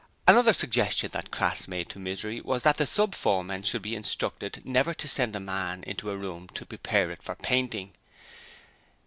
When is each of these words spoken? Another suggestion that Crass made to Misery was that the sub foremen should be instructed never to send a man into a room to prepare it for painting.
Another 0.27 0.51
suggestion 0.51 1.11
that 1.13 1.29
Crass 1.29 1.67
made 1.67 1.87
to 1.89 1.99
Misery 1.99 2.41
was 2.41 2.63
that 2.63 2.77
the 2.77 2.87
sub 2.87 3.13
foremen 3.13 3.61
should 3.61 3.83
be 3.83 3.93
instructed 3.95 4.63
never 4.65 4.95
to 4.95 5.07
send 5.07 5.35
a 5.35 5.39
man 5.39 5.83
into 5.83 6.09
a 6.09 6.17
room 6.17 6.47
to 6.55 6.65
prepare 6.65 7.11
it 7.11 7.21
for 7.21 7.35
painting. 7.35 7.93